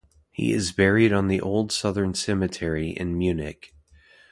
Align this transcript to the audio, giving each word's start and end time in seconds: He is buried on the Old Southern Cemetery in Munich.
He 0.31 0.51
is 0.51 0.71
buried 0.71 1.13
on 1.13 1.27
the 1.27 1.39
Old 1.39 1.71
Southern 1.71 2.15
Cemetery 2.15 2.89
in 2.89 3.15
Munich. 3.15 3.71